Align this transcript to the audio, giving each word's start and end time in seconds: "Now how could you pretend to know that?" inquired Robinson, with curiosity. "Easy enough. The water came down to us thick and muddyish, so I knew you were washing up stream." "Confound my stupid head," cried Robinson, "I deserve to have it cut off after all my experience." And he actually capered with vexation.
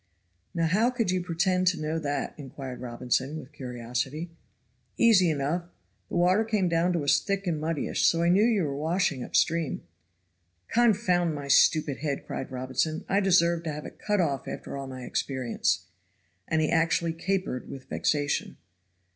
"Now 0.55 0.65
how 0.65 0.89
could 0.89 1.11
you 1.11 1.21
pretend 1.21 1.67
to 1.67 1.79
know 1.79 1.99
that?" 1.99 2.33
inquired 2.35 2.81
Robinson, 2.81 3.37
with 3.37 3.51
curiosity. 3.53 4.31
"Easy 4.97 5.29
enough. 5.29 5.65
The 6.09 6.15
water 6.15 6.43
came 6.43 6.67
down 6.67 6.91
to 6.93 7.03
us 7.03 7.19
thick 7.19 7.45
and 7.45 7.61
muddyish, 7.61 8.07
so 8.07 8.23
I 8.23 8.29
knew 8.29 8.43
you 8.43 8.63
were 8.63 8.75
washing 8.75 9.23
up 9.23 9.35
stream." 9.35 9.83
"Confound 10.69 11.35
my 11.35 11.47
stupid 11.47 11.97
head," 11.97 12.25
cried 12.25 12.49
Robinson, 12.49 13.05
"I 13.07 13.19
deserve 13.19 13.61
to 13.65 13.71
have 13.73 13.85
it 13.85 13.99
cut 13.99 14.19
off 14.19 14.47
after 14.47 14.75
all 14.75 14.87
my 14.87 15.03
experience." 15.03 15.85
And 16.47 16.63
he 16.63 16.71
actually 16.71 17.13
capered 17.13 17.69
with 17.69 17.87
vexation. 17.87 18.57